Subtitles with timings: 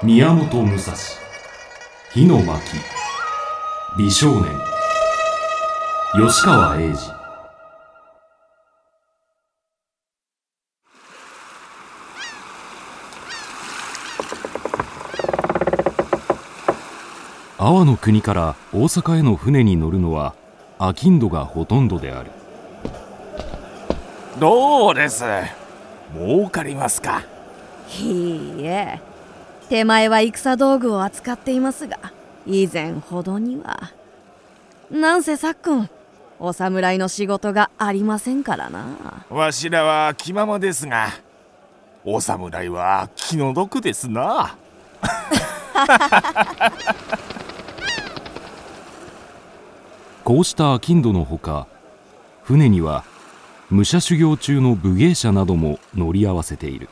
[0.00, 0.94] 宮本武蔵。
[2.12, 2.62] 火の巻。
[3.98, 4.44] 美少年。
[6.14, 7.10] 吉川英治。
[17.58, 20.36] 阿波の国から大阪への船に乗るのは
[20.78, 22.30] 商人がほとんどである。
[24.38, 25.24] どうです？
[26.14, 27.24] 儲かりますか？
[28.00, 29.00] いいえ
[29.68, 31.98] 手前は戦道具を扱っていますが
[32.46, 33.92] 以前ほどには。
[34.90, 35.90] なんせさっくん
[36.38, 38.86] お侍の仕事がありませんからな。
[39.28, 41.08] わしらは気ままですが
[42.04, 44.56] お侍は気の毒ですな。
[50.24, 51.66] こうした商人のほか
[52.42, 53.04] 船には
[53.70, 56.88] 武者修行中の武芸者なども乗り合わせている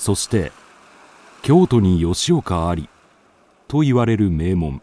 [0.00, 0.50] そして
[1.42, 2.88] 京都に吉岡あり
[3.68, 4.80] と言われる名門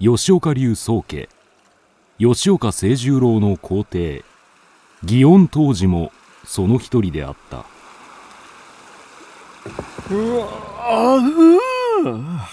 [0.00, 1.28] 吉岡流宗家
[2.18, 4.24] 吉岡清十郎の皇帝
[5.04, 6.10] 祇園当時も
[6.44, 7.64] その一人であった。
[10.12, 10.48] うわ
[10.88, 12.50] あ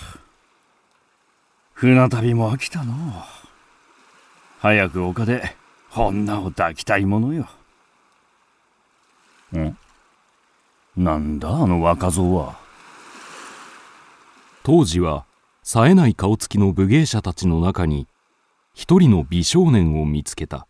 [1.74, 2.94] 船旅も飽きたの。
[4.60, 5.56] 早く丘で
[5.96, 7.48] 女を抱きたいものよ。
[9.58, 9.76] ん。
[11.00, 12.60] なんだあの若造は。
[14.64, 15.26] 当時は
[15.64, 18.06] 冴えない顔つきの武芸者たちの中に
[18.74, 20.68] 一人の美少年を見つけた。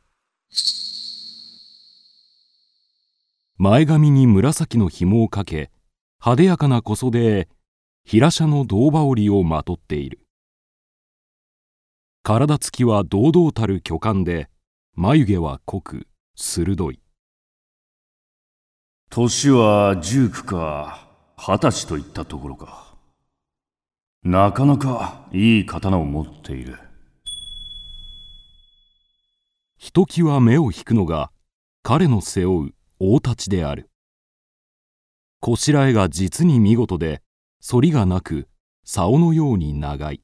[3.58, 5.72] 前髪に紫の紐をかけ
[6.22, 7.48] 派手やかな小袖へ
[8.06, 10.20] 平車の胴羽織をまとっている。
[12.22, 14.48] 体つきは堂々たる巨漢で
[14.94, 17.00] 眉毛は濃く鋭い。
[19.12, 22.94] 年は19か20歳といったところか。
[24.24, 26.78] なかなかいい刀を持っている。
[29.78, 31.32] ひときわ目を引くのが
[31.82, 33.90] 彼の背負う大太刀である。
[35.40, 37.24] こしらえが実に見事で
[37.68, 38.48] 反りがなく
[38.84, 40.22] 竿のように長い。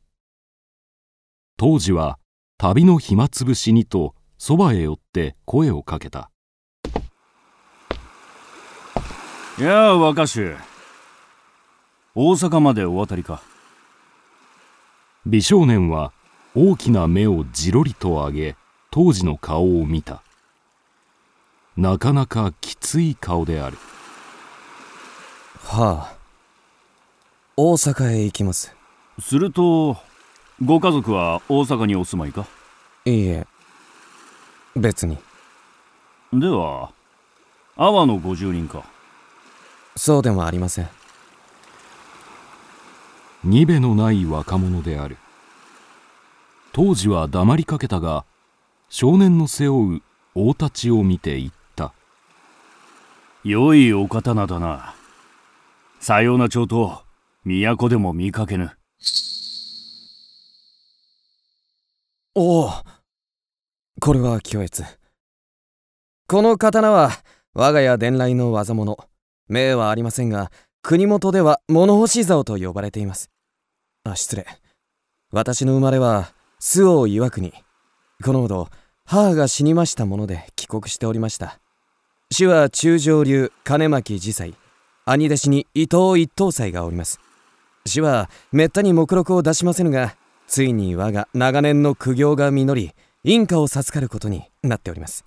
[1.57, 2.19] 当時は
[2.59, 6.29] 旅の暇つぶしにとそばへ寄って声をかけた。
[9.59, 10.57] やあ若衆。
[12.13, 13.41] 大阪までお渡りか。
[15.25, 16.11] 美少年は
[16.53, 18.55] 大きな目をじろりと上げ
[18.91, 20.21] 当時の顔を見た。
[21.77, 23.77] なかなかきつい顔である。
[25.63, 26.15] はあ。
[27.55, 28.75] 大阪へ行きます。
[29.21, 29.95] すると
[30.61, 32.45] ご家族は大阪にお住まいか？
[33.05, 33.47] いいえ。
[34.75, 35.17] 別に。
[36.33, 36.91] では
[37.77, 38.83] 阿波のご住人か
[39.95, 40.89] そうでもありません。
[43.43, 45.17] にべのない若者である。
[46.73, 48.25] 当時は黙りかけたが
[48.89, 50.01] 少年の背負う
[50.33, 51.93] 大太刀を見て言った。
[53.43, 54.95] 良いお刀だな。
[55.99, 57.03] さような帳と
[57.45, 58.71] 都でも見かけぬ。
[62.33, 62.71] おお
[64.01, 64.83] これは巨越
[66.27, 67.11] この刀は
[67.53, 68.97] 我が家伝来の技物
[69.47, 70.51] 名はありませんが
[70.81, 73.29] 国元では物干し竿と呼ばれています。
[74.03, 74.45] あ失礼。
[75.31, 77.53] 私の生まれは周防岩国。
[78.23, 78.69] このほど
[79.05, 81.59] 母が死にましたもので帰国しておりました。
[82.31, 84.55] 主は中上流金巻次妻
[85.05, 87.19] 兄弟子に伊藤一等斎がおります。
[87.85, 90.15] 主はめったに目録を出しませぬが
[90.47, 95.24] ついに我が長年の苦行が実りインカを授かることになっております。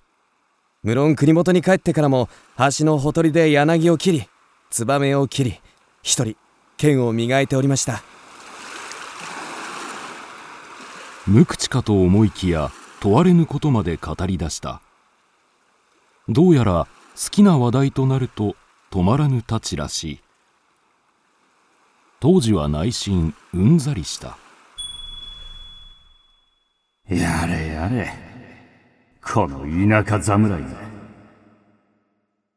[0.81, 2.29] 無論国元に帰ってからも
[2.77, 4.29] 橋のほとりで柳を切り
[4.69, 5.59] ツバメを切り
[6.01, 6.37] 一人
[6.77, 8.01] 剣を磨いておりました。
[11.27, 14.81] 無口かと思いきや問われぬことまで語り出した。
[16.29, 16.87] どうやら
[17.21, 18.55] 好きな話題となると
[18.89, 20.19] 止まらぬたちらしい。
[22.21, 24.37] 当時は内心うんざりした。
[27.09, 28.28] やれやれ
[29.31, 29.59] この
[30.03, 30.67] 田舎侍め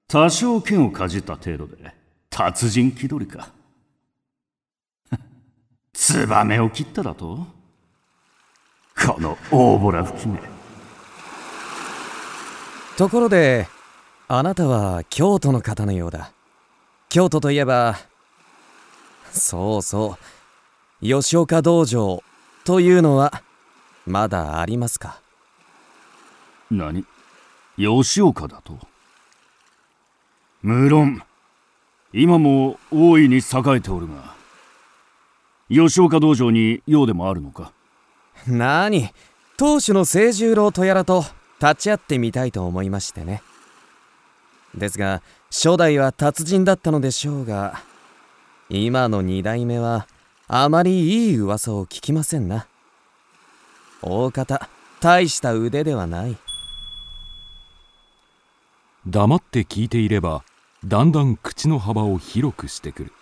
[0.09, 1.95] 多少剣をかじった程度で
[2.31, 3.51] 達人気取りか。
[5.93, 7.47] ツバメを切っただと？
[9.07, 10.39] この大ボラ吹きめ
[12.97, 13.67] ところで
[14.29, 16.33] あなたは京都の方のようだ。
[17.09, 17.97] 京都といえば
[19.33, 20.19] そうそ
[21.03, 22.23] う吉岡道場
[22.65, 23.43] というのは
[24.07, 25.22] まだありますか？
[26.73, 27.05] 何？
[27.77, 28.79] 吉岡だと？
[30.63, 31.23] 無論。
[32.13, 33.41] 今も大いに栄
[33.77, 34.35] えておるが
[35.71, 37.73] 吉岡道場に用でもあるのか？
[38.47, 39.09] なに
[39.57, 41.25] 当主の清十郎とやらと
[41.61, 43.43] 立ち会ってみたいと思いましてね。
[44.75, 47.81] ですが初代は達人だったのでしょうが
[48.69, 50.07] 今の二代目は
[50.49, 52.67] あまりいい噂を聞きませんな。
[54.03, 54.69] 大方
[55.01, 56.37] 大した腕ではない。
[59.07, 60.45] 黙って聞いていれば
[60.85, 63.13] だんだん口の幅を広くしてくる。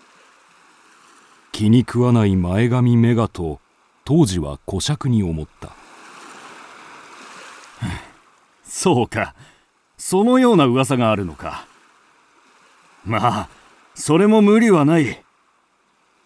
[1.52, 3.60] 気に食わない前髪メガと
[4.04, 5.70] 当時は小尺に思った。
[8.64, 9.34] そうか。
[9.98, 11.66] そのような噂があるのか。
[13.04, 13.48] まあ
[13.94, 15.22] それも無理はない。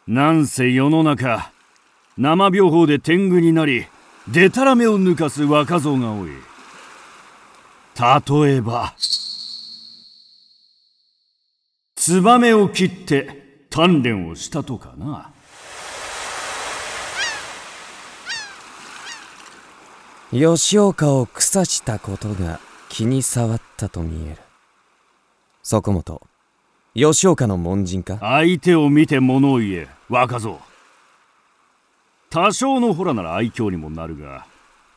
[0.06, 1.50] なんせ世の中
[2.16, 3.86] 生病法で天狗になり
[4.28, 6.30] でたらめを抜かす若造が多い。
[8.46, 8.94] 例えば
[12.06, 15.32] ツバメを切って鍛錬をしたとかな。
[20.30, 22.60] 吉岡を草したことが
[22.90, 24.36] 気に障ったと見える。
[25.62, 26.20] そこもと
[26.94, 28.18] 吉岡の門人か？
[28.20, 30.60] 相手を見て物を言え若造。
[32.28, 34.46] 多少のホラなら愛嬌にもなるが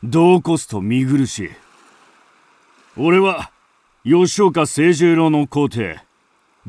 [0.04, 1.50] どうこすと見苦しい。
[2.98, 3.50] 俺は
[4.04, 6.06] 吉岡清十郎の皇帝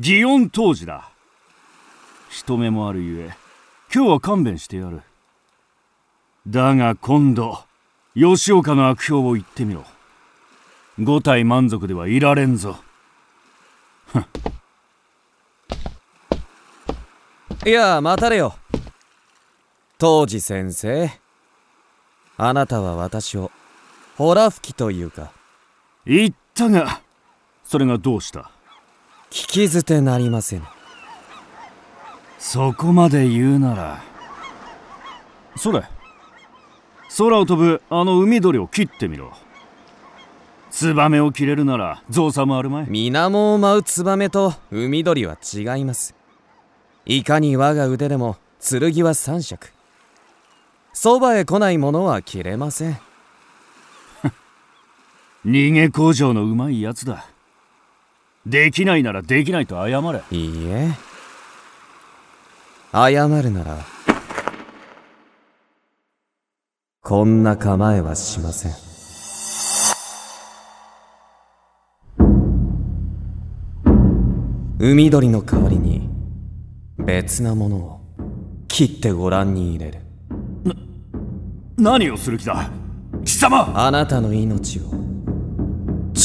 [0.00, 1.10] 祇園当時だ。
[2.30, 3.36] 人目もあるゆえ
[3.94, 5.02] 今日は勘弁してやる。
[6.48, 7.58] だが今度
[8.14, 9.84] 吉岡の悪評を言ってみろ。
[10.98, 12.78] 五体満足ではいられんぞ。
[17.66, 18.54] いや待たれよ。
[19.98, 21.10] 当時先生
[22.38, 23.50] あなたは私を
[24.16, 25.30] ホラ吹きというか。
[26.06, 27.02] 言ったが
[27.64, 28.50] それがどうした？
[29.30, 30.62] 聞き捨てなりません。
[32.38, 34.02] そこまで言うなら。
[35.56, 35.84] それ。
[37.16, 39.32] 空を飛ぶあの海鳥を切ってみろ。
[40.70, 42.86] ツバメを切れるなら造作もあるまい。
[42.88, 46.14] 水面を舞うツバメと海鳥は違います。
[47.06, 49.68] いかに我が腕でも剣は三尺。
[50.92, 52.98] そばへ来ないものは切れません。
[55.46, 57.26] 逃げ工場のうまいやつだ
[58.46, 60.22] できないならできないと謝れ。
[60.30, 60.90] いいえ。
[62.92, 63.78] 謝るなら
[67.02, 68.72] こんな構えはしません。
[74.78, 76.08] 海鳥の代わりに
[76.98, 78.00] 別なものを
[78.66, 80.00] 切ってご覧に入れる。
[81.76, 82.70] 何をする気だ？
[83.24, 83.72] 貴様！
[83.74, 85.09] あなたの命を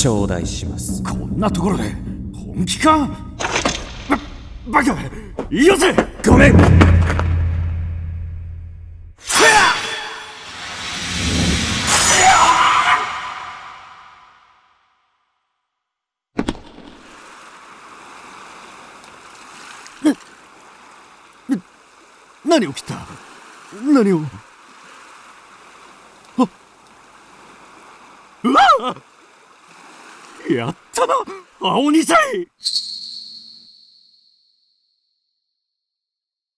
[0.06, 1.02] 頂戴します。
[1.02, 1.86] こんなところで
[2.32, 3.10] 本気か？
[4.08, 4.20] バ
[4.68, 4.92] バカ
[5.50, 5.96] よせ！
[6.30, 6.56] ごめん。
[22.46, 23.08] 何を切った？
[23.92, 24.22] 何を？
[26.38, 26.48] あ
[28.44, 28.96] うわ
[30.54, 31.14] やったな
[31.60, 32.18] 青二歳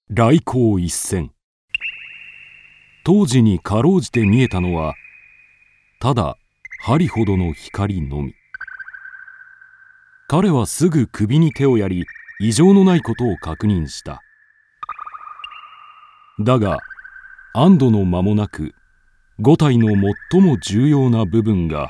[0.09, 1.29] 来光一閃
[3.05, 4.95] 当時にかろうじて見えたのは
[5.99, 6.37] ただ
[6.81, 8.33] 針ほどの光のみ。
[10.27, 12.05] 彼はすぐ首に手をやり
[12.39, 14.21] 異常のないことを確認した。
[16.39, 16.79] だが
[17.53, 18.73] 安堵の間もなく
[19.39, 19.87] 五体の
[20.31, 21.89] 最も重要な部分が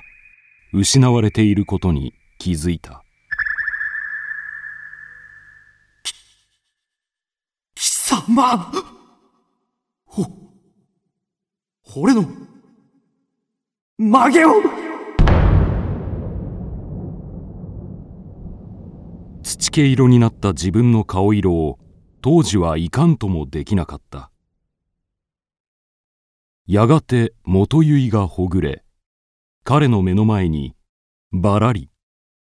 [0.79, 3.03] 失われていることに気づいた。
[7.73, 8.71] 貴様。
[10.05, 10.25] ほ
[11.95, 12.23] 俺の
[13.97, 14.51] 曲げを。
[19.41, 21.79] 土毛色になった自分の顔色を
[22.21, 24.29] 当時はいかんともできなかった。
[26.67, 28.83] やがて元結がほぐれ
[29.69, 30.77] 彼の目の前に
[31.33, 31.89] ばらり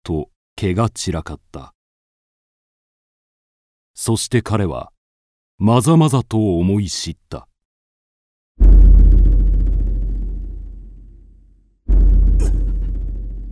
[0.05, 1.75] と毛が散らかった。
[3.93, 4.93] そして彼は
[5.59, 7.49] まざまざと思い知った。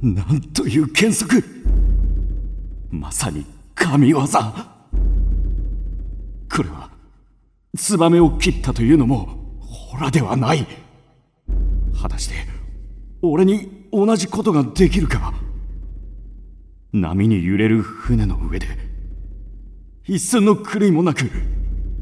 [0.00, 1.42] なんという剣則
[2.88, 3.44] まさに
[3.74, 4.20] 神業。
[4.20, 4.28] こ
[6.62, 6.88] れは
[7.76, 10.64] ツバメを切ったというのもホラではない。
[12.00, 12.35] 果たして
[13.30, 15.32] 俺に同じことができるか？
[16.92, 18.66] 波に揺れる船の上で
[20.04, 21.28] 一寸の狂いもなく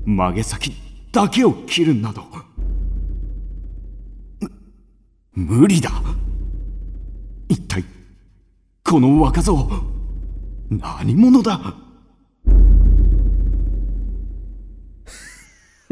[0.04, 0.72] 曲げ先
[1.10, 2.22] だけを切るなど。
[5.32, 5.90] 無理だ。
[7.48, 7.82] 一体
[8.84, 9.66] この若造
[10.70, 11.74] 何者だ？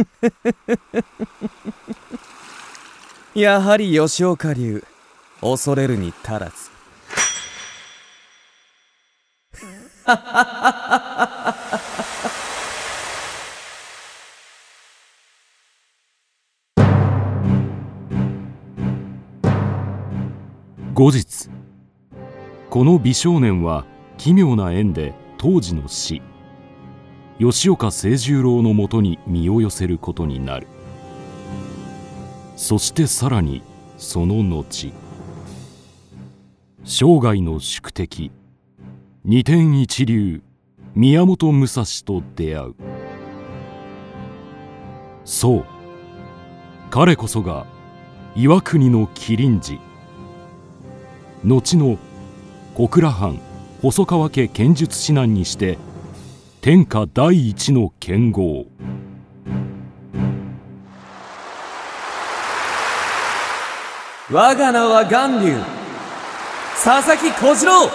[3.35, 4.85] やはり吉岡流。
[5.43, 6.71] 恐れるに足らず。
[20.95, 21.49] 後日
[22.71, 23.85] この美少年は
[24.19, 26.23] 奇妙な縁で当時の死
[27.41, 30.69] 吉岡清十郎のもとに身を寄せることになる。
[32.57, 33.63] そしてさらに
[33.99, 34.93] その後。
[36.85, 38.33] 生涯の宿敵
[39.25, 40.43] 二天一流
[40.97, 42.75] 宮本武蔵と出会う。
[45.25, 45.65] そう
[46.91, 47.67] 彼こそが
[48.35, 49.79] 岩国の麒麟児。
[51.45, 51.99] 後の
[52.75, 53.39] 小倉藩
[53.81, 55.79] 細川家剣術指南にして
[56.63, 58.67] 天下第一の剣豪。
[64.33, 65.82] 我が名は巌流。
[66.75, 67.89] 佐々木小次郎。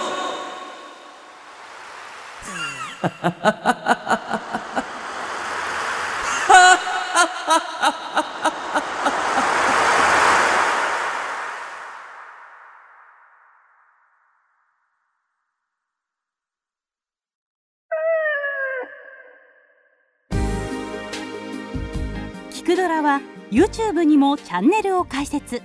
[22.50, 23.20] キクドラは
[23.50, 25.62] YouTube にもチャンネルを開設。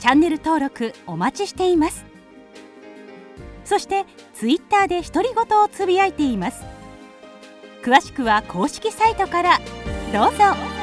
[0.00, 2.06] チャンネル登録お待ちしています。
[3.66, 6.64] そして Twitter で独り言をつぶやいています。
[7.84, 9.58] 詳しくは公式サイトから
[10.12, 10.79] どうぞ。